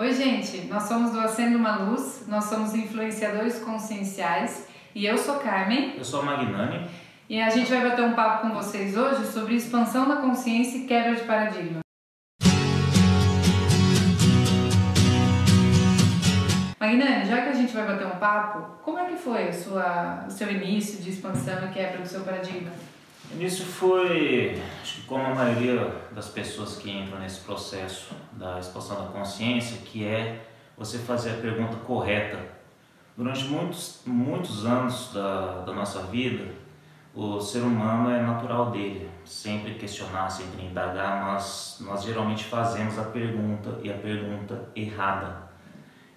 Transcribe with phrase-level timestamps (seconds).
[0.00, 5.40] Oi, gente, nós somos do Acendo uma Luz, nós somos influenciadores conscienciais e eu sou
[5.40, 5.96] Carmen.
[5.96, 6.88] Eu sou Magnani.
[7.28, 10.86] E a gente vai bater um papo com vocês hoje sobre expansão da consciência e
[10.86, 11.80] quebra de paradigma.
[16.78, 20.26] Magnani, já que a gente vai bater um papo, como é que foi a sua,
[20.28, 22.70] o seu início de expansão e quebra do seu paradigma?
[23.30, 28.58] O início foi, acho que como a maioria das pessoas que entram nesse processo da
[28.58, 30.46] expansão da consciência, que é
[30.76, 32.38] você fazer a pergunta correta.
[33.16, 36.54] Durante muitos, muitos anos da, da nossa vida,
[37.14, 43.04] o ser humano é natural dele, sempre questionar, sempre indagar, nós, nós geralmente fazemos a
[43.04, 45.48] pergunta e a pergunta errada.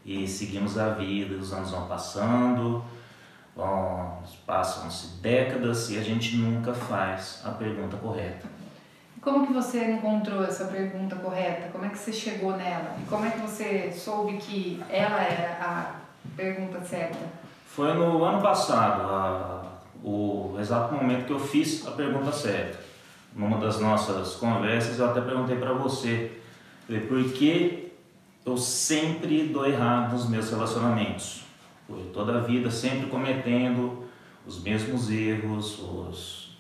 [0.05, 2.85] E seguimos a vida, os anos vão passando,
[4.45, 8.47] passam-se décadas e a gente nunca faz a pergunta correta.
[9.21, 11.69] Como que você encontrou essa pergunta correta?
[11.71, 12.95] Como é que você chegou nela?
[12.99, 15.95] E como é que você soube que ela era a
[16.35, 17.19] pergunta certa?
[17.67, 19.63] Foi no ano passado, a,
[20.03, 22.79] o exato momento que eu fiz a pergunta certa.
[23.35, 26.41] Numa das nossas conversas eu até perguntei para você,
[26.87, 27.93] falei, por que
[28.43, 31.43] eu sempre dou errado nos meus relacionamentos?
[31.91, 34.05] Foi toda a vida sempre cometendo
[34.45, 36.57] os mesmos erros, os,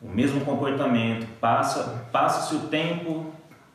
[0.00, 1.26] o mesmo comportamento.
[1.40, 3.26] Passa, passa-se o tempo,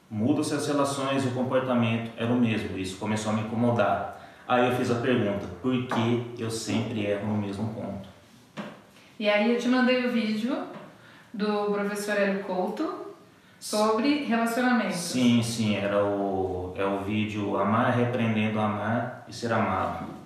[0.10, 2.78] muda-se as relações e o comportamento era o mesmo.
[2.78, 4.22] Isso começou a me incomodar.
[4.48, 8.08] Aí eu fiz a pergunta: por que eu sempre erro no mesmo ponto?
[9.20, 10.58] E aí eu te mandei o vídeo
[11.34, 13.08] do professor Hélio Couto
[13.60, 14.95] sobre relacionamentos.
[14.95, 20.23] Sim, sim, era o, é o vídeo Amar Repreendendo Amar e Ser Amado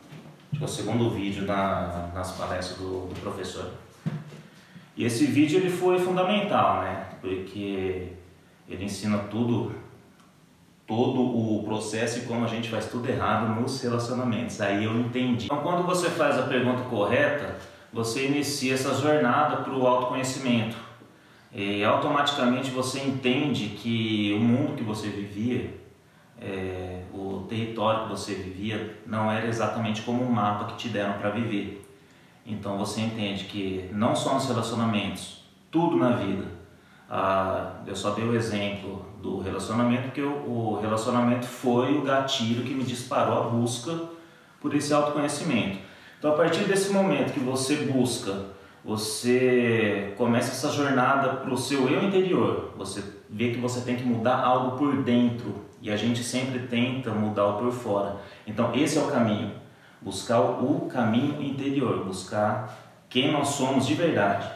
[0.52, 3.72] que é o segundo vídeo na, nas palestras do, do, professor.
[4.96, 7.06] E esse vídeo ele foi fundamental, né?
[7.22, 8.14] Porque
[8.68, 9.76] ele ensina tudo,
[10.88, 14.60] todo o processo e como a gente faz tudo errado nos relacionamentos.
[14.60, 15.46] Aí eu entendi.
[15.46, 17.58] Então, quando você faz a pergunta correta,
[17.94, 20.76] você inicia essa jornada para o autoconhecimento.
[21.54, 25.74] E automaticamente você entende que o mundo que você vivia
[26.42, 31.14] é, o território que você vivia não era exatamente como um mapa que te deram
[31.14, 31.84] para viver.
[32.46, 36.46] Então você entende que não só nos relacionamentos, tudo na vida.
[37.10, 42.64] Ah, eu só dei o exemplo do relacionamento porque o, o relacionamento foi o gatilho
[42.64, 43.98] que me disparou a busca
[44.62, 45.80] por esse autoconhecimento.
[46.20, 48.46] Então a partir desse momento que você busca,
[48.84, 52.74] você começa essa jornada para o seu eu interior.
[52.78, 57.12] Você vê que você tem que mudar algo por dentro e a gente sempre tenta
[57.12, 58.18] mudar o por fora.
[58.46, 59.52] Então, esse é o caminho.
[60.02, 62.76] Buscar o caminho interior, buscar
[63.10, 64.48] quem nós somos de verdade.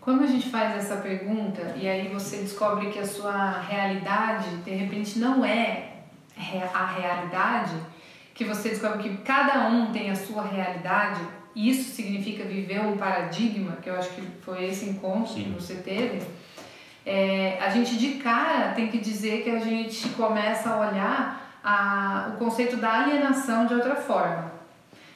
[0.00, 4.70] Quando a gente faz essa pergunta e aí você descobre que a sua realidade de
[4.70, 5.98] repente não é
[6.72, 7.74] a realidade,
[8.34, 11.20] que você descobre que cada um tem a sua realidade,
[11.54, 15.44] isso significa viver um paradigma, que eu acho que foi esse encontro Sim.
[15.44, 16.22] que você teve
[17.08, 22.32] é, a gente de cara tem que dizer que a gente começa a olhar a,
[22.34, 24.52] o conceito da alienação de outra forma.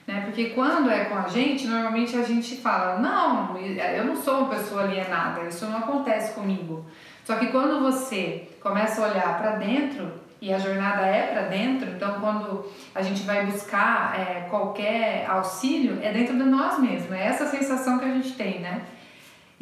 [0.07, 0.23] Né?
[0.25, 4.49] Porque quando é com a gente, normalmente a gente fala: não, eu não sou uma
[4.49, 6.87] pessoa alienada, isso não acontece comigo.
[7.25, 11.89] Só que quando você começa a olhar para dentro, e a jornada é para dentro,
[11.91, 17.27] então quando a gente vai buscar é, qualquer auxílio, é dentro de nós mesmos, é
[17.27, 18.83] essa sensação que a gente tem, né?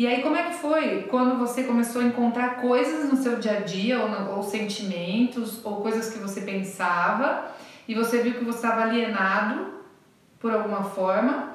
[0.01, 3.59] E aí, como é que foi quando você começou a encontrar coisas no seu dia
[3.59, 7.51] a dia, ou, ou sentimentos, ou coisas que você pensava,
[7.87, 9.75] e você viu que você estava alienado
[10.39, 11.55] por alguma forma?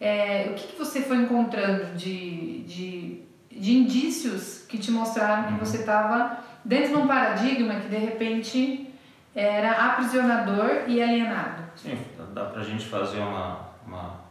[0.00, 5.52] É, o que, que você foi encontrando de, de, de indícios que te mostraram que
[5.54, 5.58] uhum.
[5.58, 8.94] você estava dentro de um paradigma que de repente
[9.34, 11.64] era aprisionador e alienado?
[11.74, 11.98] Sim,
[12.32, 14.25] dá pra gente fazer uma, uma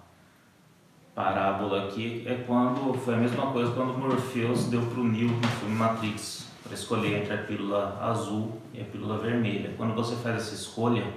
[1.15, 5.47] parábola aqui é quando foi a mesma coisa quando Morpheus deu para o Neo no
[5.47, 9.73] filme Matrix para escolher entre a pílula azul e a pílula vermelha.
[9.77, 11.07] Quando você faz essa escolha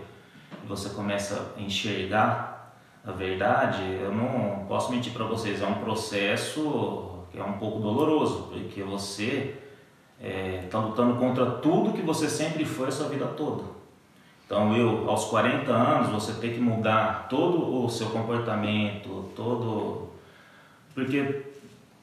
[0.62, 5.74] e você começa a enxergar a verdade, eu não posso mentir para vocês, é um
[5.74, 9.56] processo que é um pouco doloroso, porque você
[10.20, 13.77] está é, tá lutando contra tudo que você sempre foi a sua vida toda.
[14.48, 20.08] Então, eu, aos 40 anos, você tem que mudar todo o seu comportamento, todo.
[20.94, 21.42] Porque,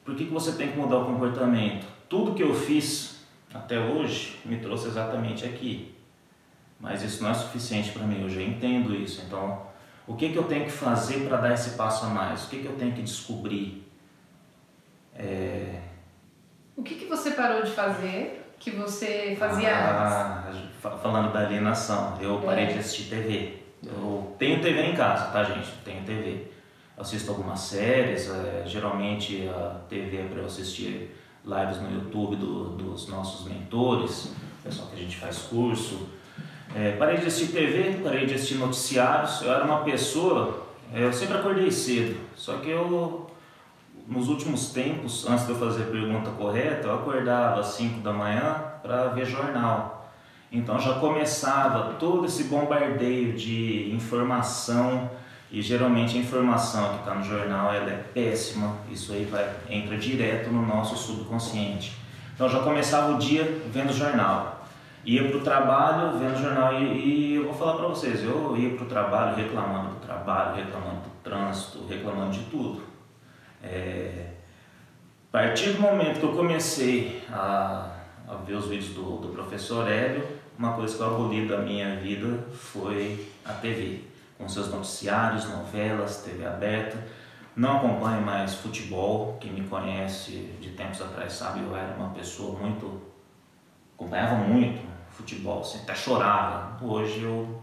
[0.04, 1.84] por que você tem que mudar o comportamento?
[2.08, 3.16] Tudo que eu fiz
[3.52, 5.92] até hoje me trouxe exatamente aqui.
[6.78, 9.24] Mas isso não é suficiente para mim, eu já entendo isso.
[9.26, 9.62] Então,
[10.06, 12.44] o que, que eu tenho que fazer para dar esse passo a mais?
[12.44, 13.84] O que, que eu tenho que descobrir?
[15.16, 15.80] É...
[16.76, 20.75] O que, que você parou de fazer que você fazia ah, antes?
[21.02, 22.72] Falando da alienação, eu parei é.
[22.72, 23.58] de assistir TV.
[23.82, 25.68] Eu tenho TV em casa, tá, gente?
[25.84, 26.48] Tenho TV.
[26.96, 32.70] assisto algumas séries, é, geralmente a TV é para eu assistir lives no YouTube do,
[32.70, 36.08] dos nossos mentores, pessoal que a gente faz curso.
[36.74, 39.40] É, parei de assistir TV, parei de assistir noticiários.
[39.42, 43.30] Eu era uma pessoa, é, eu sempre acordei cedo, só que eu,
[44.08, 48.12] nos últimos tempos, antes de eu fazer a pergunta correta, eu acordava às 5 da
[48.12, 49.95] manhã para ver jornal.
[50.56, 55.10] Então já começava todo esse bombardeio de informação
[55.52, 59.98] e geralmente a informação que está no jornal ela é péssima, isso aí vai, entra
[59.98, 61.94] direto no nosso subconsciente.
[62.34, 64.66] Então já começava o dia vendo jornal,
[65.04, 68.70] ia para o trabalho vendo jornal e, e eu vou falar para vocês, eu ia
[68.70, 72.82] para o trabalho reclamando do trabalho, reclamando do trânsito, reclamando de tudo.
[73.62, 74.30] É,
[75.30, 77.90] a partir do momento que eu comecei a,
[78.26, 80.26] a ver os vídeos do, do professor Hélio,
[80.58, 84.04] uma coisa que eu aboli da minha vida foi a TV
[84.38, 87.02] com seus noticiários, novelas, TV aberta.
[87.54, 89.38] Não acompanho mais futebol.
[89.40, 93.00] Quem me conhece de tempos atrás sabe eu era uma pessoa muito.
[93.94, 96.84] acompanhava muito futebol, assim, até chorava.
[96.84, 97.62] Hoje eu.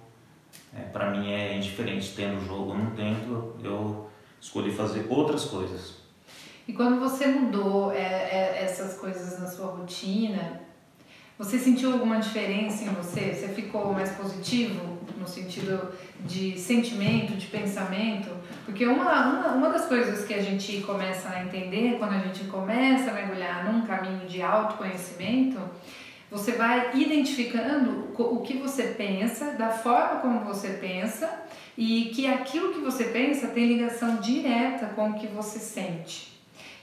[0.75, 6.02] É, para mim é indiferente, tendo jogo ou não tendo, eu escolhi fazer outras coisas.
[6.67, 10.61] E quando você mudou é, é, essas coisas na sua rotina,
[11.37, 13.33] você sentiu alguma diferença em você?
[13.33, 18.29] Você ficou mais positivo no sentido de sentimento, de pensamento?
[18.65, 22.45] Porque uma, uma, uma das coisas que a gente começa a entender quando a gente
[22.45, 25.59] começa a mergulhar num caminho de autoconhecimento,
[26.31, 31.29] você vai identificando o que você pensa, da forma como você pensa
[31.77, 36.32] e que aquilo que você pensa tem ligação direta com o que você sente.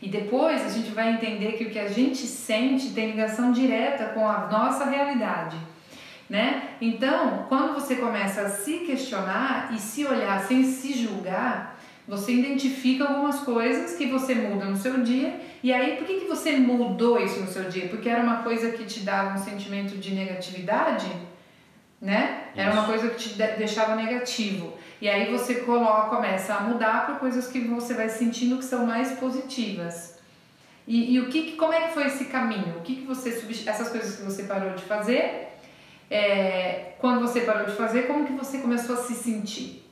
[0.02, 4.06] E depois a gente vai entender que o que a gente sente tem ligação direta
[4.06, 5.56] com a nossa realidade.
[6.28, 6.70] Né?
[6.80, 13.04] Então, quando você começa a se questionar e se olhar sem se julgar, você identifica
[13.04, 15.40] algumas coisas que você muda no seu dia.
[15.62, 17.88] E aí, por que, que você mudou isso no seu dia?
[17.88, 21.06] Porque era uma coisa que te dava um sentimento de negatividade,
[22.00, 22.48] né?
[22.56, 24.72] Era uma coisa que te deixava negativo.
[25.00, 28.86] E aí você coloca, começa a mudar para coisas que você vai sentindo que são
[28.86, 30.18] mais positivas.
[30.86, 32.78] E, e o que, como é que foi esse caminho?
[32.78, 33.30] O que, que você
[33.66, 35.56] essas coisas que você parou de fazer?
[36.10, 39.88] É, quando você parou de fazer, como que você começou a se sentir?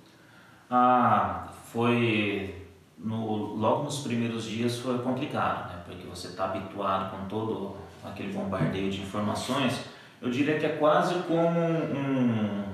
[0.70, 2.66] Ah, foi
[2.98, 5.82] no, logo nos primeiros dias foi complicado, né?
[5.86, 9.80] Porque você está habituado com todo aquele bombardeio de informações.
[10.20, 12.64] Eu diria que é quase como um,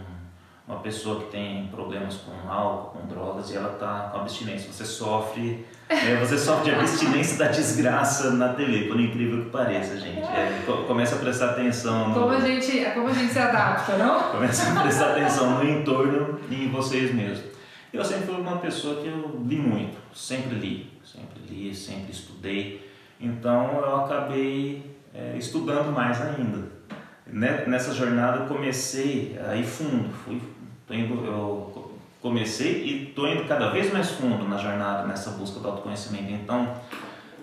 [0.67, 4.73] uma pessoa que tem problemas com álcool, com drogas e ela está com abstinência.
[4.73, 9.99] Você sofre, é, você sofre de abstinência da desgraça na TV, por incrível que pareça,
[9.99, 10.23] gente.
[10.23, 12.08] É, começa a prestar atenção.
[12.08, 14.31] No, como, a gente, como a gente se adapta, não?
[14.32, 17.52] Começa a prestar atenção no entorno e em vocês mesmos.
[17.93, 22.91] Eu sempre fui uma pessoa que eu li muito, sempre li, sempre li, sempre estudei.
[23.20, 26.74] Então eu acabei é, estudando mais ainda.
[27.35, 30.41] Nessa jornada eu comecei a ir fundo, fui
[30.89, 31.91] indo, eu
[32.23, 36.31] comecei e estou indo cada vez mais fundo na jornada, nessa busca do autoconhecimento.
[36.31, 36.77] Então,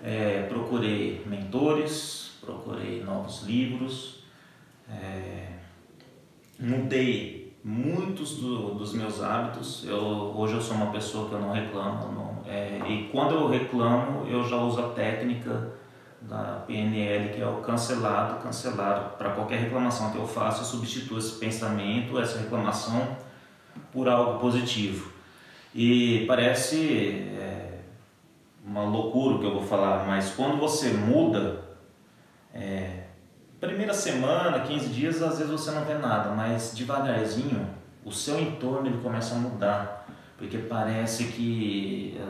[0.02, 4.24] é, procurei mentores, procurei novos livros,
[4.90, 5.48] é,
[6.58, 9.84] mudei muitos do, dos meus hábitos.
[9.86, 9.98] Eu,
[10.34, 14.26] hoje eu sou uma pessoa que eu não reclamo, não, é, e quando eu reclamo,
[14.26, 15.81] eu já uso a técnica
[16.28, 19.16] da PNL, que é o cancelado, cancelado.
[19.16, 23.16] Para qualquer reclamação que eu faça, eu substituo esse pensamento, essa reclamação
[23.92, 25.12] por algo positivo.
[25.74, 27.80] E parece é,
[28.64, 31.62] uma loucura o que eu vou falar, mas quando você muda,
[32.54, 33.04] é,
[33.60, 37.66] primeira semana, 15 dias, às vezes você não vê nada, mas devagarzinho
[38.04, 42.20] o seu entorno ele começa a mudar, porque parece que,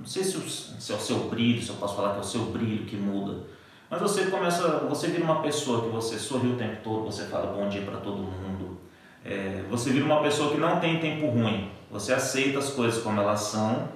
[0.00, 2.20] não sei se, o, se é o seu brilho, se eu posso falar que é
[2.20, 3.44] o seu brilho que muda,
[3.90, 7.52] mas você começa, você vira uma pessoa que você sorri o tempo todo, você fala
[7.52, 8.78] bom dia para todo mundo,
[9.24, 11.70] é, você vira uma pessoa que não tem tempo ruim.
[11.90, 13.88] Você aceita as coisas como elas são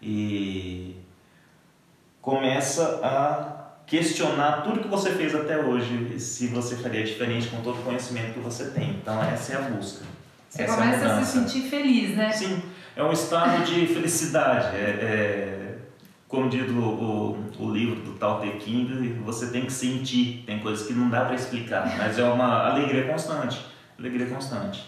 [0.00, 0.96] e
[2.22, 7.80] começa a questionar tudo que você fez até hoje, se você faria diferente com todo
[7.80, 8.90] o conhecimento que você tem.
[8.90, 10.04] Então essa é a busca.
[10.48, 12.30] Você essa começa é a, a, se sentir feliz, né?
[12.30, 12.62] Sim,
[12.96, 14.76] é um estado de felicidade.
[14.76, 15.78] É, é,
[16.28, 20.42] como diz o, o, o, livro do Tao Te Ching, você tem que sentir.
[20.46, 24.84] Tem coisas que não dá para explicar, mas é uma alegria constante alegria constante.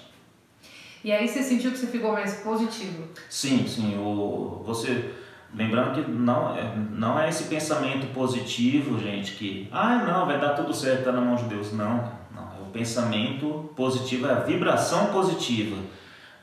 [1.05, 3.05] E aí você sentiu que você ficou mais positivo?
[3.29, 3.97] Sim, sim.
[3.99, 5.13] O, você
[5.55, 10.51] lembrando que não é, não é esse pensamento positivo, gente, que ah não vai dar
[10.51, 11.73] tudo certo, tá na mão de Deus.
[11.73, 12.63] Não, não.
[12.63, 15.77] o pensamento positivo é a vibração positiva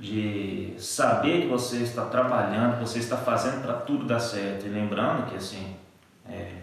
[0.03, 4.65] de saber que você está trabalhando, que você está fazendo para tudo dar certo.
[4.65, 5.77] E lembrando que assim,
[6.27, 6.57] é,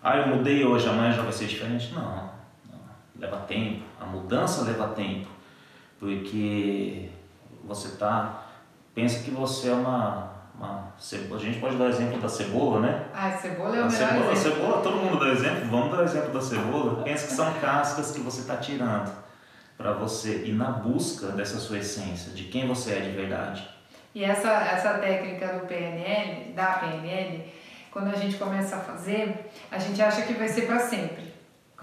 [0.00, 1.92] ah, eu mudei hoje, amanhã já vai ser diferente.
[1.92, 2.00] Não,
[2.70, 2.78] não,
[3.18, 5.26] leva tempo, a mudança leva tempo,
[5.98, 7.10] porque
[7.64, 8.44] você está,
[8.94, 11.40] pensa que você é uma uma cebola.
[11.40, 13.06] A gente pode dar o exemplo da cebola, né?
[13.12, 14.32] Ah, a cebola é o a melhor cebola, exemplo.
[14.32, 15.68] A cebola, todo mundo dá exemplo.
[15.68, 17.02] Vamos dar o exemplo da cebola.
[17.02, 19.21] Pensa que são cascas que você está tirando
[19.82, 23.68] para você ir na busca dessa sua essência, de quem você é de verdade.
[24.14, 27.44] E essa, essa técnica do PNL, da PNL,
[27.90, 31.32] quando a gente começa a fazer, a gente acha que vai ser para sempre.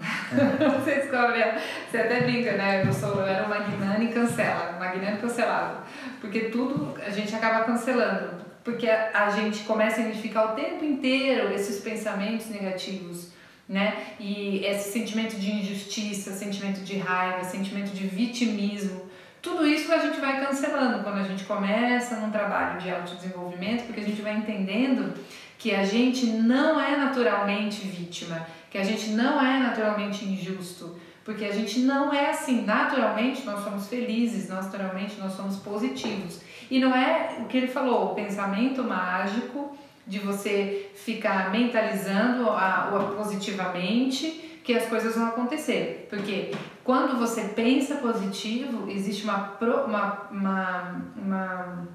[0.00, 1.44] você descobre,
[1.90, 2.82] você até brinca, né?
[2.86, 5.82] Eu, sou, eu era magnânimo e cancela, magnânimo e cancelado.
[6.20, 11.52] Porque tudo a gente acaba cancelando porque a, gente começa a identificar o tempo inteiro
[11.52, 13.28] esses pensamentos negativos,
[13.70, 14.14] né?
[14.18, 19.02] E esse sentimento de injustiça, sentimento de raiva, sentimento de vitimismo,
[19.40, 24.00] tudo isso a gente vai cancelando quando a gente começa num trabalho de autodesenvolvimento, porque
[24.00, 25.14] a gente vai entendendo
[25.56, 31.44] que a gente não é naturalmente vítima, que a gente não é naturalmente injusto, porque
[31.44, 32.64] a gente não é assim.
[32.64, 36.40] Naturalmente nós somos felizes, naturalmente nós somos positivos.
[36.68, 39.78] E não é o que ele falou, o pensamento mágico
[40.10, 46.08] de você ficar mentalizando a, a positivamente que as coisas vão acontecer.
[46.10, 46.50] Porque
[46.82, 51.88] quando você pensa positivo, existe uma, pro, uma, uma, uma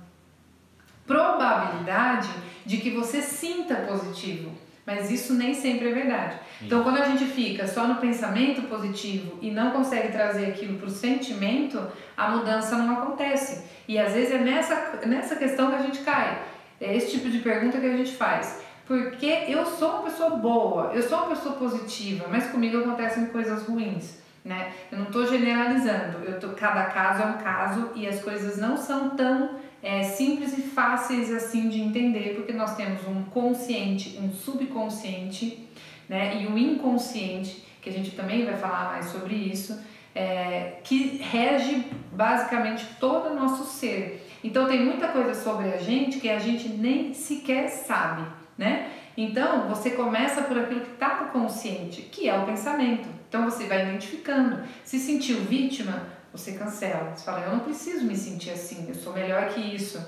[1.06, 2.30] probabilidade
[2.66, 4.50] de que você sinta positivo.
[4.86, 6.38] Mas isso nem sempre é verdade.
[6.62, 10.88] Então, quando a gente fica só no pensamento positivo e não consegue trazer aquilo para
[10.88, 13.66] o sentimento, a mudança não acontece.
[13.88, 16.55] E às vezes é nessa, nessa questão que a gente cai.
[16.80, 18.62] É esse tipo de pergunta que a gente faz.
[18.88, 23.64] Porque eu sou uma pessoa boa, eu sou uma pessoa positiva, mas comigo acontecem coisas
[23.64, 24.20] ruins.
[24.44, 24.72] Né?
[24.92, 28.78] Eu não estou generalizando, eu tô, cada caso é um caso e as coisas não
[28.78, 34.32] são tão é, simples e fáceis assim de entender, porque nós temos um consciente, um
[34.32, 35.68] subconsciente
[36.08, 39.80] né, e um inconsciente, que a gente também vai falar mais sobre isso,
[40.14, 44.25] é, que rege basicamente todo o nosso ser.
[44.46, 48.24] Então tem muita coisa sobre a gente que a gente nem sequer sabe,
[48.56, 48.92] né?
[49.18, 53.10] Então você começa por aquilo que está no consciente, que é o pensamento.
[53.28, 54.60] Então você vai identificando.
[54.84, 57.16] Se sentiu vítima, você cancela.
[57.16, 60.00] Você fala, eu não preciso me sentir assim, eu sou melhor que isso.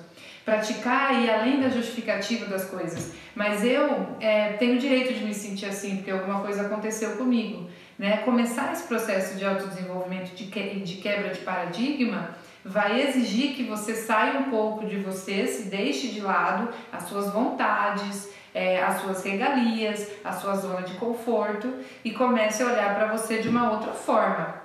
[0.45, 3.13] Praticar e além da justificativa das coisas.
[3.33, 7.67] Mas eu é, tenho o direito de me sentir assim, porque alguma coisa aconteceu comigo.
[7.97, 8.17] Né?
[8.17, 12.35] Começar esse processo de autodesenvolvimento, de, que, de quebra de paradigma,
[12.67, 17.31] vai exigir que você saia um pouco de você, se deixe de lado as suas
[17.31, 23.07] vontades, é, as suas regalias, a sua zona de conforto e comece a olhar para
[23.07, 24.55] você de uma outra forma.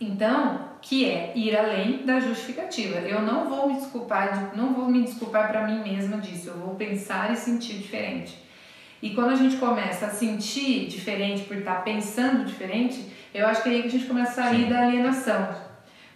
[0.00, 2.98] Então, que é ir além da justificativa.
[2.98, 6.50] Eu não vou me desculpar, não vou me desculpar para mim mesma disso.
[6.50, 8.44] Eu vou pensar e sentir diferente.
[9.02, 13.04] E quando a gente começa a sentir diferente por estar pensando diferente,
[13.34, 14.68] eu acho que é aí que a gente começa a sair Sim.
[14.70, 15.65] da alienação.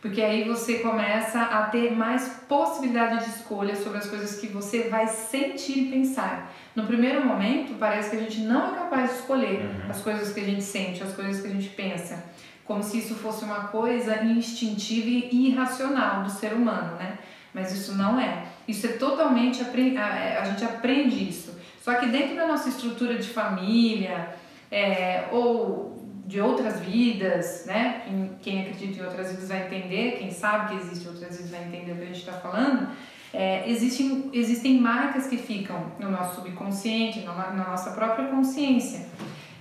[0.01, 4.89] Porque aí você começa a ter mais possibilidade de escolha sobre as coisas que você
[4.89, 6.53] vai sentir e pensar.
[6.75, 9.91] No primeiro momento, parece que a gente não é capaz de escolher uhum.
[9.91, 12.25] as coisas que a gente sente, as coisas que a gente pensa.
[12.65, 17.19] Como se isso fosse uma coisa instintiva e irracional do ser humano, né?
[17.53, 18.45] Mas isso não é.
[18.67, 19.61] Isso é totalmente.
[19.61, 21.59] A gente aprende isso.
[21.83, 24.35] Só que dentro da nossa estrutura de família,
[24.71, 26.00] é, ou
[26.31, 28.03] de outras vidas, né?
[28.41, 31.91] Quem, acredita em outras vidas vai entender, quem sabe que existe outras vidas vai entender
[31.91, 32.89] o que a gente está falando.
[33.35, 39.07] É, existem, existem marcas que ficam no nosso subconsciente, na, na nossa própria consciência.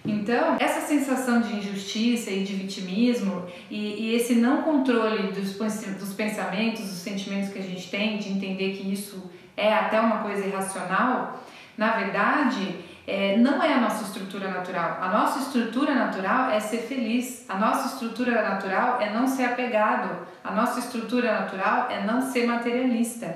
[0.05, 5.57] Então, essa sensação de injustiça e de vitimismo e, e, esse não controle dos,
[5.99, 10.19] dos pensamentos, dos sentimentos que a gente tem, de entender que isso é até uma
[10.19, 11.43] coisa irracional,
[11.77, 12.75] na verdade,
[13.09, 14.99] é, não é a nossa estrutura natural.
[15.01, 17.45] A nossa estrutura natural é ser feliz.
[17.49, 20.27] A nossa estrutura natural é não ser apegado.
[20.43, 23.35] A nossa estrutura natural é não ser materialista.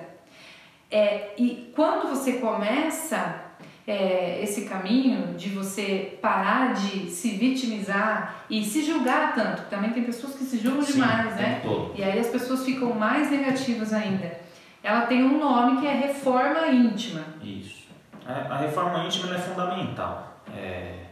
[0.91, 3.41] É, e quando você começa
[3.87, 10.03] é, esse caminho de você parar de se vitimizar e se julgar tanto, também tem
[10.03, 11.61] pessoas que se julgam Sim, demais, né?
[11.63, 11.93] Todo.
[11.97, 14.39] E aí as pessoas ficam mais negativas ainda.
[14.83, 17.21] Ela tem um nome que é reforma íntima.
[17.41, 17.82] Isso.
[18.25, 20.37] A, reforma íntima é fundamental.
[20.55, 21.05] É,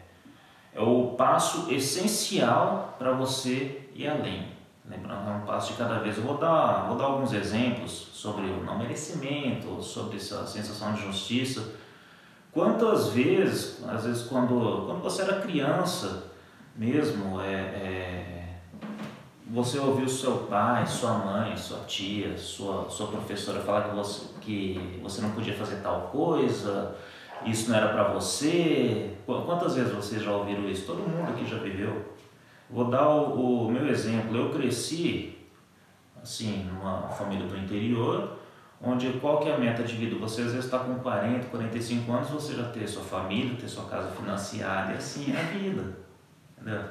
[0.74, 4.48] é o passo essencial para você ir além.
[4.89, 6.18] Lembrando, é um passo de cada vez.
[6.18, 11.01] Eu vou dar, vou dar alguns exemplos sobre o não merecimento, sobre essa sensação de
[11.01, 11.75] justiça.
[12.51, 16.32] Quantas vezes, às vezes quando, quando você era criança
[16.75, 18.41] mesmo, é, é
[19.51, 25.00] você ouviu seu pai, sua mãe, sua tia, sua, sua professora falar que você, que
[25.01, 26.95] você não podia fazer tal coisa,
[27.45, 29.12] isso não era para você.
[29.25, 30.86] Quantas vezes vocês já ouviram isso?
[30.86, 32.13] Todo mundo aqui já viveu.
[32.69, 34.36] Vou dar o, o meu exemplo.
[34.36, 35.38] Eu cresci
[36.21, 38.38] assim, numa família do interior,
[38.81, 40.15] onde qual que é a meta de vida?
[40.17, 43.86] Você às vezes está com 40, 45 anos, você já ter sua família, ter sua
[43.86, 45.98] casa financiada, e assim é a vida.
[46.60, 46.83] Entendeu?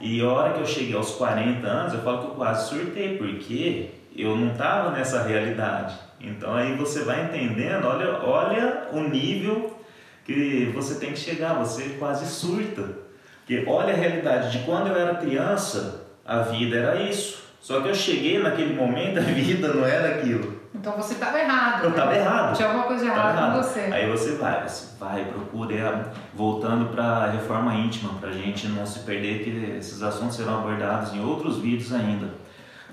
[0.00, 3.16] E a hora que eu cheguei aos 40 anos, eu falo que eu quase surtei,
[3.16, 5.94] porque eu não estava nessa realidade.
[6.20, 9.78] Então aí você vai entendendo, olha, olha o nível
[10.24, 13.04] que você tem que chegar, você quase surta.
[13.40, 17.44] Porque olha a realidade de quando eu era criança, a vida era isso.
[17.60, 20.62] Só que eu cheguei naquele momento, a vida não era aquilo.
[20.74, 21.84] Então você estava errado.
[21.84, 22.18] Eu estava né?
[22.18, 22.56] errado.
[22.56, 23.80] Tinha alguma coisa errada com você.
[23.92, 28.84] Aí você vai, você vai, procura, voltando para a reforma íntima, para a gente não
[28.84, 32.28] se perder, que esses assuntos serão abordados em outros vídeos ainda.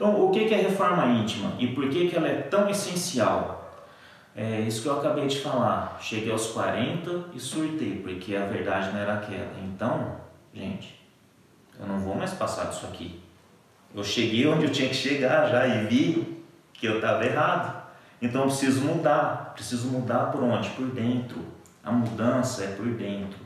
[0.01, 3.72] Então, o que é reforma íntima e por que, ela é tão essencial?
[4.36, 6.00] É isso que eu acabei de falar.
[6.01, 9.51] Cheguei aos 40 e surtei, porque a verdade não era aquela.
[9.63, 10.15] Então,
[10.51, 11.00] gente,
[11.79, 13.22] eu não vou mais passar disso aqui.
[13.93, 16.43] Eu cheguei onde eu tinha que chegar já e vi
[16.74, 17.84] que eu estava errado.
[18.20, 19.51] Então eu preciso mudar.
[19.53, 20.67] Preciso mudar por onde?
[20.72, 21.46] Por dentro.
[21.84, 23.38] A mudança é por dentro.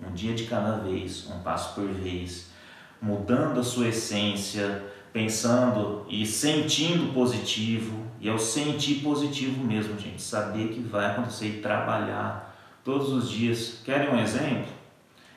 [0.00, 2.52] Um dia de cada vez, um passo por vez.
[3.00, 8.02] Mudando a sua essência, pensando e sentindo positivo.
[8.20, 10.22] E o sentir positivo mesmo, gente.
[10.22, 12.54] Saber que vai acontecer e trabalhar
[12.84, 13.80] todos os dias.
[13.84, 14.72] Querem um exemplo?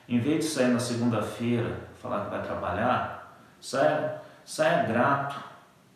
[0.08, 5.44] Em vez de sair na segunda-feira falar que vai trabalhar, saia Saia grato.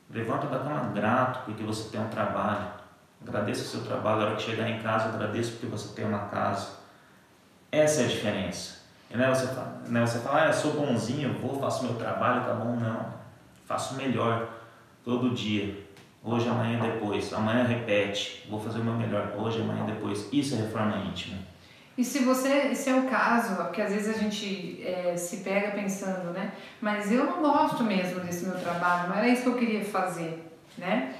[0.10, 2.68] Levanta da cama grato porque você tem um trabalho.
[3.22, 4.22] Agradeça o seu trabalho.
[4.22, 6.68] Na hora que chegar em casa, agradeça porque você tem uma casa.
[7.72, 8.80] Essa é a diferença.
[9.12, 11.94] E não é você fala, não é você ah, eu sou bonzinho, vou, faço meu
[11.96, 12.76] trabalho, tá bom.
[12.76, 13.19] Não.
[13.70, 14.50] Faço melhor
[15.06, 15.86] todo dia.
[16.24, 17.32] Hoje, amanhã, depois.
[17.32, 18.44] Amanhã repete.
[18.50, 19.36] Vou fazer o meu melhor.
[19.38, 20.28] Hoje, amanhã, depois.
[20.34, 21.38] Isso é reforma íntima.
[21.96, 25.70] E se você, se é o caso, porque às vezes a gente é, se pega
[25.70, 26.54] pensando, né?
[26.82, 30.52] Mas eu não gosto mesmo desse meu trabalho, não era isso que eu queria fazer,
[30.76, 31.14] né?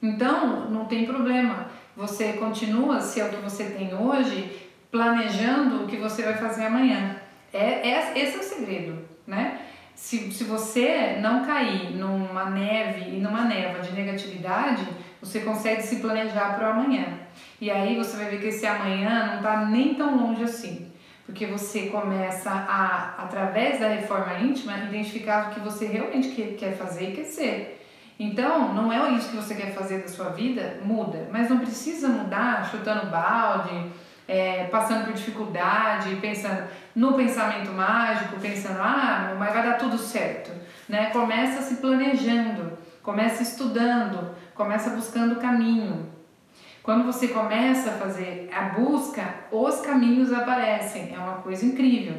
[0.00, 1.66] Então, não tem problema.
[1.96, 6.66] Você continua, se é o que você tem hoje, planejando o que você vai fazer
[6.66, 7.16] amanhã.
[7.52, 9.65] É, é, esse é o segredo, né?
[9.96, 14.86] Se, se você não cair numa neve e numa neva de negatividade,
[15.20, 17.18] você consegue se planejar para o amanhã.
[17.58, 20.92] E aí você vai ver que esse amanhã não está nem tão longe assim.
[21.24, 27.10] Porque você começa a, através da reforma íntima, identificar o que você realmente quer fazer
[27.10, 27.82] e quer ser.
[28.18, 31.28] Então, não é isso que você quer fazer da sua vida, muda.
[31.32, 33.90] Mas não precisa mudar chutando balde,
[34.28, 40.50] é, passando por dificuldade, pensando no pensamento mágico, pensando, ah, mas vai dar tudo certo.
[40.88, 41.10] Né?
[41.10, 46.10] Começa se planejando, começa estudando, começa buscando caminho.
[46.82, 51.12] Quando você começa a fazer a busca, os caminhos aparecem.
[51.14, 52.16] É uma coisa incrível.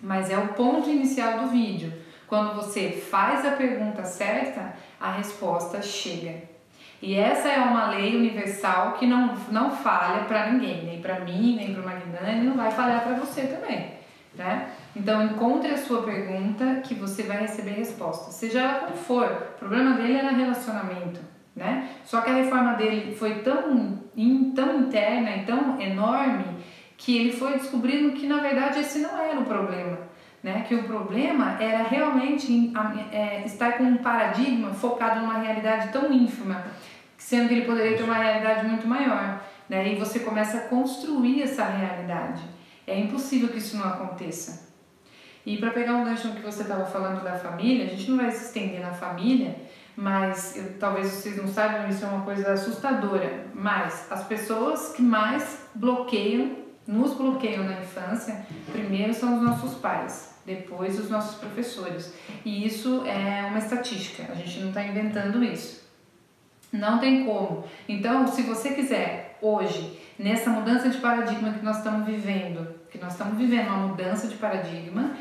[0.00, 1.92] Mas é o ponto inicial do vídeo.
[2.28, 6.57] Quando você faz a pergunta certa, a resposta chega.
[7.00, 11.56] E essa é uma lei universal que não, não falha para ninguém, nem para mim,
[11.56, 13.98] nem para o Magnani, não vai falhar para você também.
[14.34, 14.68] Né?
[14.94, 19.26] Então encontre a sua pergunta que você vai receber resposta, seja ela como for.
[19.26, 21.20] O problema dele era relacionamento
[21.58, 21.88] né?
[22.04, 24.00] Só que a reforma dele foi tão,
[24.54, 26.44] tão interna e tão enorme
[26.96, 29.98] que ele foi descobrindo que na verdade esse não era o problema,
[30.42, 30.64] né?
[30.66, 32.72] Que o problema era realmente
[33.12, 36.64] é, estar com um paradigma focado numa realidade tão ínfima,
[37.16, 39.92] sendo que ele poderia ter uma realidade muito maior, né?
[39.92, 42.42] E você começa a construir essa realidade.
[42.86, 44.68] É impossível que isso não aconteça.
[45.44, 48.30] E para pegar um gancho que você estava falando da família, a gente não vai
[48.30, 49.56] se estender na família,
[49.96, 53.46] mas eu, talvez vocês não saibam, isso é uma coisa assustadora.
[53.54, 60.34] Mas as pessoas que mais bloqueiam, nos bloqueiam na infância, primeiro são os nossos pais,
[60.46, 62.14] depois os nossos professores.
[62.46, 65.86] E isso é uma estatística, a gente não está inventando isso.
[66.72, 67.64] Não tem como.
[67.86, 73.12] Então, se você quiser hoje, nessa mudança de paradigma que nós estamos vivendo, que nós
[73.12, 75.14] estamos vivendo uma mudança de paradigma,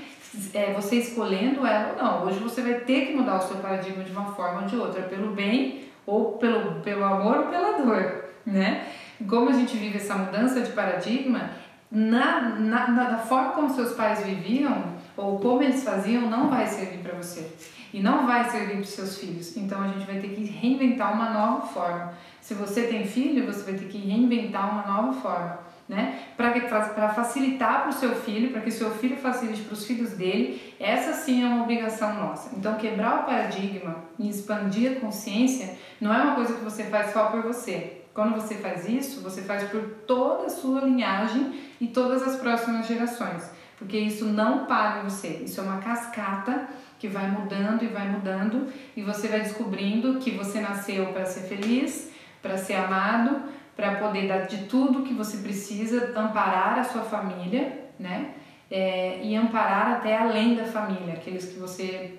[0.54, 2.26] é, você escolhendo ela ou não.
[2.26, 5.04] Hoje você vai ter que mudar o seu paradigma de uma forma ou de outra,
[5.04, 8.88] pelo bem ou pelo, pelo amor ou pela dor, né?
[9.28, 11.52] Como a gente vive essa mudança de paradigma,
[11.90, 16.68] na, na, na, da forma como seus pais viviam ou como eles faziam, não vai
[16.68, 17.50] servir para você
[17.94, 19.56] e não vai servir para seus filhos.
[19.56, 22.14] Então a gente vai ter que reinventar uma nova forma.
[22.42, 25.60] Se você tem filho, você vai ter que reinventar uma nova forma.
[25.88, 26.20] né?
[26.36, 30.76] Para facilitar para o seu filho, para que seu filho facilite para os filhos dele,
[30.80, 32.54] essa sim é uma obrigação nossa.
[32.58, 37.14] Então, quebrar o paradigma e expandir a consciência não é uma coisa que você faz
[37.14, 37.97] só por você.
[38.18, 42.88] Quando você faz isso, você faz por toda a sua linhagem e todas as próximas
[42.88, 47.88] gerações, porque isso não para em você, isso é uma cascata que vai mudando e
[47.88, 53.40] vai mudando e você vai descobrindo que você nasceu para ser feliz, para ser amado,
[53.76, 58.32] para poder dar de tudo que você precisa, amparar a sua família, né?
[58.72, 62.18] É, e amparar até além da família, aqueles que você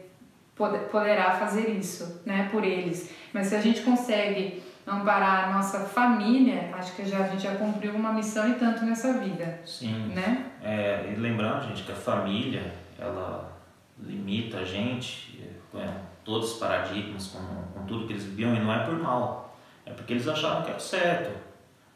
[0.55, 3.11] poderá fazer isso, né, por eles.
[3.33, 7.55] Mas se a gente consegue amparar a nossa família, acho que já, a gente já
[7.57, 9.61] cumpriu uma missão e tanto nessa vida.
[9.64, 10.12] Sim.
[10.14, 10.46] Né?
[10.62, 13.53] É, e lembrando, gente, que a família, ela
[13.98, 15.81] limita a gente, com
[16.24, 17.38] todos os paradigmas, com,
[17.72, 20.70] com tudo que eles viviam, e não é por mal, é porque eles achavam que
[20.70, 21.31] era certo.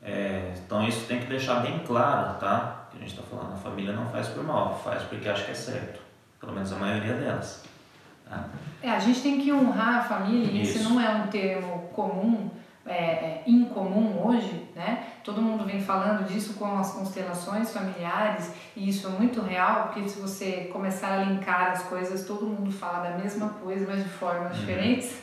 [0.02, 2.88] É, então isso tem que deixar bem claro, tá?
[2.90, 5.52] Que a gente está falando, a família não faz por mal, faz porque acha que
[5.52, 6.00] é certo.
[6.40, 7.64] Pelo menos a maioria delas.
[8.28, 8.44] Tá?
[8.82, 12.50] É, a gente tem que honrar a família, e esse não é um termo comum,
[12.84, 15.06] é, é, incomum hoje, né?
[15.22, 20.08] Todo mundo vem falando disso com as constelações familiares e isso é muito real, porque
[20.08, 24.08] se você começar a linkar as coisas, todo mundo fala da mesma coisa, mas de
[24.08, 24.60] formas uhum.
[24.60, 25.22] diferentes.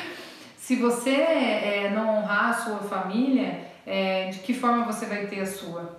[0.58, 5.40] se você é, não honrar a sua família, é, de que forma você vai ter
[5.40, 5.96] a sua?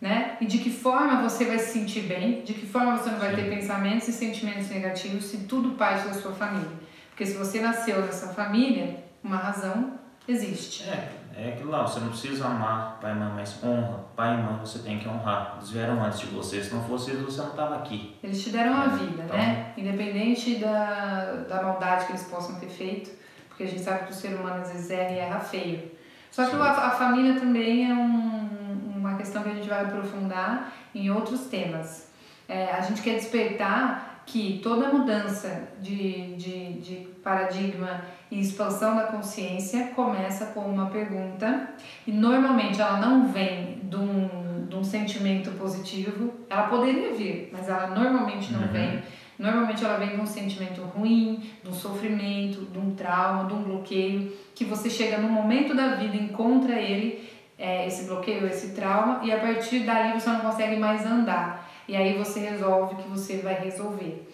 [0.00, 0.36] Né?
[0.40, 3.34] E de que forma você vai se sentir bem, de que forma você não vai
[3.34, 6.70] ter pensamentos e sentimentos negativos se tudo parte da sua família.
[7.10, 9.97] Porque se você nasceu nessa família, uma razão
[10.28, 10.88] existe.
[10.88, 14.04] É, é aquilo lá, você não precisa amar pai e mãe, mas honra.
[14.14, 15.54] Pai e mãe você tem que honrar.
[15.56, 18.16] Eles vieram antes de você, se não fosse eles, você não estava aqui.
[18.22, 19.36] Eles te deram a é, vida, então...
[19.36, 19.72] né?
[19.76, 23.10] Independente da, da maldade que eles possam ter feito,
[23.48, 25.90] porque a gente sabe que o ser humano às vezes erra e erra feio.
[26.30, 30.72] Só que a, a, família também é um, uma questão que a gente vai aprofundar
[30.94, 32.08] em outros temas.
[32.48, 39.04] É, a gente quer despertar que toda mudança de, de, de paradigma e expansão da
[39.04, 41.70] consciência começa com uma pergunta
[42.06, 47.70] e normalmente ela não vem de um, de um sentimento positivo, ela poderia vir, mas
[47.70, 48.68] ela normalmente não uhum.
[48.68, 49.02] vem.
[49.38, 53.62] Normalmente ela vem de um sentimento ruim, de um sofrimento, de um trauma, de um
[53.62, 59.20] bloqueio, que você chega no momento da vida, encontra ele, é, esse bloqueio, esse trauma,
[59.22, 61.67] e a partir dali você não consegue mais andar.
[61.88, 64.28] E aí você resolve que você vai resolver.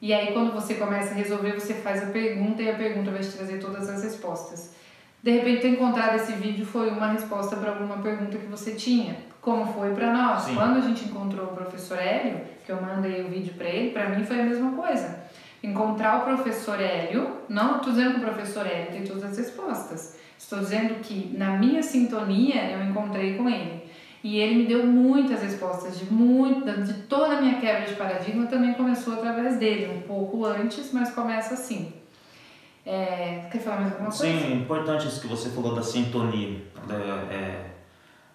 [0.00, 3.20] E aí, quando você começa a resolver, você faz a pergunta e a pergunta vai
[3.20, 4.74] te trazer todas as respostas.
[5.22, 9.16] De repente, ter encontrado esse vídeo foi uma resposta para alguma pergunta que você tinha,
[9.40, 10.42] como foi para nós.
[10.42, 10.54] Sim.
[10.54, 14.10] Quando a gente encontrou o professor Hélio, que eu mandei o vídeo para ele, para
[14.10, 15.24] mim foi a mesma coisa.
[15.62, 20.18] Encontrar o professor Hélio, não estou dizendo que o professor Hélio tem todas as respostas,
[20.36, 23.83] estou dizendo que na minha sintonia eu encontrei com ele.
[24.24, 28.46] E ele me deu muitas respostas de muita, de toda a minha quebra de paradigma
[28.46, 31.92] também começou através dele, um pouco antes, mas começa assim.
[32.86, 34.24] É, quer falar mais alguma coisa?
[34.24, 36.58] Sim, importante isso que você falou da sintonia.
[36.88, 37.70] É, é,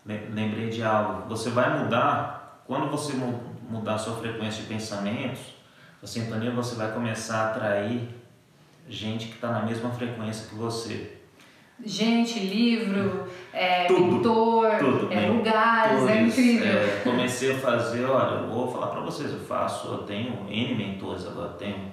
[0.06, 1.28] lembrei de algo.
[1.28, 3.14] Você vai mudar, quando você
[3.68, 5.56] mudar a sua frequência de pensamentos,
[6.04, 8.10] a sintonia você vai começar a atrair
[8.88, 11.19] gente que está na mesma frequência que você
[11.86, 16.68] gente, livro, é, tudo, pintor, tudo, é, lugares, é incrível.
[16.68, 20.76] É, comecei a fazer, olha, eu vou falar para vocês, eu faço, eu tenho N
[20.76, 21.92] mentores agora, tenho,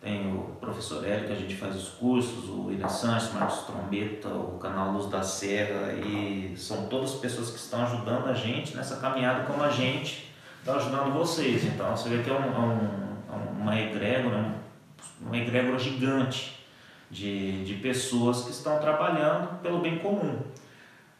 [0.00, 4.28] tenho o professor Hélio, que a gente faz os cursos, o William Sanches, Marcos Trombeta,
[4.28, 8.96] o canal Luz da Serra, e são todas pessoas que estão ajudando a gente nessa
[8.96, 11.64] caminhada como a gente está ajudando vocês.
[11.64, 14.54] Então você vê que é um, é um, uma egrégora,
[15.20, 16.56] uma egrégora gigante
[17.10, 20.40] de, de pessoas que estão trabalhando pelo bem comum,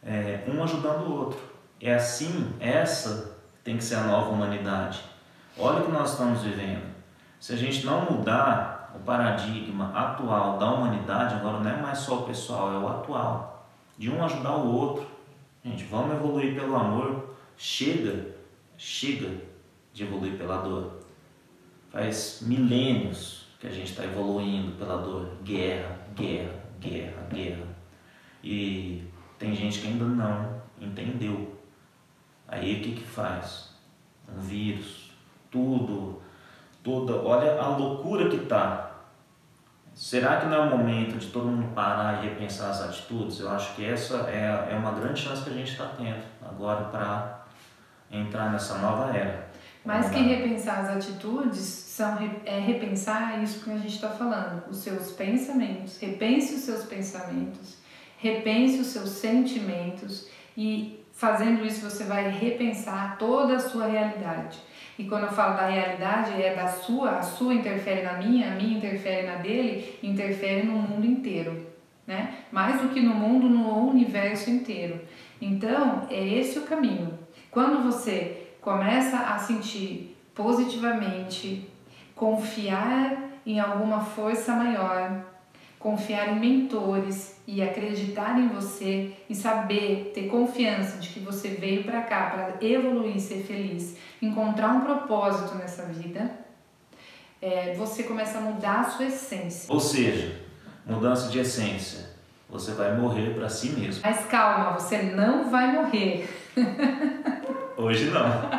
[0.03, 1.39] é, um ajudando o outro.
[1.79, 5.01] É assim, essa tem que ser a nova humanidade.
[5.57, 6.83] Olha o que nós estamos vivendo.
[7.39, 12.19] Se a gente não mudar o paradigma atual da humanidade, agora não é mais só
[12.19, 15.07] o pessoal, é o atual, de um ajudar o outro.
[15.63, 17.35] Gente, vamos evoluir pelo amor.
[17.57, 18.35] Chega,
[18.77, 19.29] chega
[19.93, 20.99] de evoluir pela dor.
[21.91, 25.31] Faz milênios que a gente está evoluindo pela dor.
[25.43, 27.65] Guerra, guerra, guerra, guerra.
[28.43, 29.03] E
[29.39, 31.57] tem gente que ainda não entendeu.
[32.47, 33.75] Aí o que que faz?
[34.29, 35.11] Um vírus,
[35.49, 36.21] tudo,
[36.83, 38.91] toda, olha a loucura que tá.
[39.93, 43.39] Será que não é o momento de todo mundo parar e repensar as atitudes?
[43.39, 46.85] Eu acho que essa é, é uma grande chance que a gente está tendo agora
[46.85, 47.45] para
[48.11, 49.46] entrar nessa nova era.
[49.87, 54.79] Mais que repensar as atitudes, são, é repensar isso que a gente está falando, os
[54.79, 55.97] seus pensamentos.
[55.97, 57.77] Repense os seus pensamentos,
[58.17, 64.59] repense os seus sentimentos e fazendo isso você vai repensar toda a sua realidade.
[64.99, 68.55] E quando eu falo da realidade, é da sua, a sua interfere na minha, a
[68.55, 71.65] minha interfere na dele, interfere no mundo inteiro,
[72.05, 72.39] né?
[72.51, 74.99] Mais do que no mundo, no universo inteiro.
[75.39, 77.17] Então, é esse o caminho.
[77.49, 81.69] Quando você começa a sentir positivamente,
[82.13, 85.23] confiar em alguma força maior,
[85.79, 91.85] confiar em mentores e acreditar em você e saber ter confiança de que você veio
[91.85, 96.29] para cá para evoluir, ser feliz, encontrar um propósito nessa vida,
[97.41, 99.73] é, você começa a mudar a sua essência.
[99.73, 100.41] Ou seja,
[100.85, 102.05] mudança de essência.
[102.49, 104.01] Você vai morrer para si mesmo.
[104.03, 106.27] Mas calma, você não vai morrer.
[107.77, 108.49] Hoje não.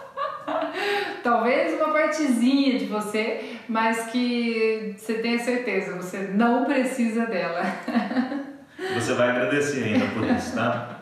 [1.22, 7.62] Talvez uma partezinha de você, mas que você tenha certeza, você não precisa dela.
[8.94, 11.00] Você vai agradecer ainda por isso, tá?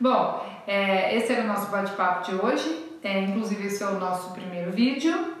[0.00, 2.86] Bom, é, esse era o nosso bate-papo de hoje.
[3.04, 5.34] É, inclusive, esse é o nosso primeiro vídeo,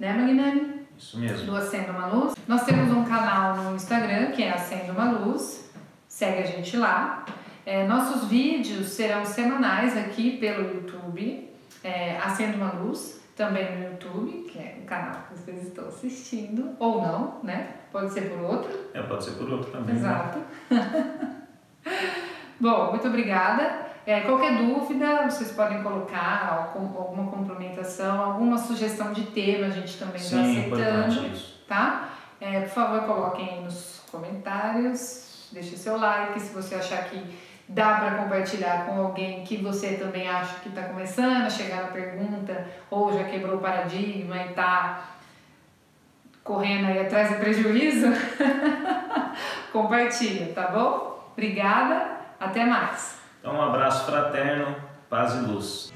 [0.00, 0.86] né, Magnani?
[0.96, 1.44] Isso mesmo.
[1.44, 2.34] Do Acendo uma Luz.
[2.48, 5.70] Nós temos um canal no Instagram que é Acendo uma Luz.
[6.08, 7.26] Segue a gente lá.
[7.66, 11.50] É, nossos vídeos serão semanais aqui pelo YouTube,
[11.82, 16.76] é, Acendo uma Luz, também no YouTube, que é o canal que vocês estão assistindo,
[16.78, 17.74] ou não, né?
[17.90, 18.70] Pode ser por outro.
[18.94, 19.96] É, pode ser por outro também.
[19.96, 20.00] Né?
[20.00, 20.38] Exato.
[20.70, 21.46] Né?
[22.60, 23.84] Bom, muito obrigada.
[24.06, 30.20] É, qualquer dúvida, vocês podem colocar alguma complementação, alguma sugestão de tema, a gente também
[30.20, 31.26] está aceitando.
[31.26, 31.64] Isso.
[31.66, 32.10] Tá?
[32.40, 37.94] É, por favor, coloquem aí nos comentários, deixe seu like se você achar que dá
[37.94, 42.66] para compartilhar com alguém que você também acha que está começando a chegar na pergunta
[42.90, 45.04] ou já quebrou o paradigma e está
[46.44, 48.06] correndo aí atrás do prejuízo.
[49.72, 51.30] Compartilha, tá bom?
[51.32, 53.20] Obrigada, até mais.
[53.40, 54.74] Então, um abraço fraterno,
[55.10, 55.92] paz e luz.